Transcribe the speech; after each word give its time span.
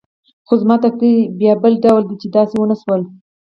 خو 0.47 0.53
زما 0.61 0.75
تقدیر 0.85 1.17
بیا 1.39 1.53
بل 1.63 1.73
ډول 1.83 2.03
دی 2.05 2.15
چې 2.21 2.27
داسې 2.35 2.53
ونه 2.57 2.75
شول. 2.81 3.01